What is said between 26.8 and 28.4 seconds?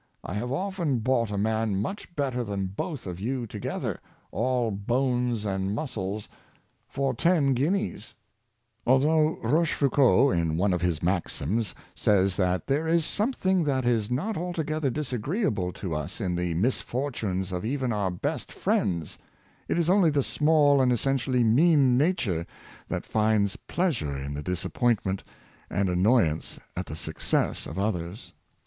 the success of others.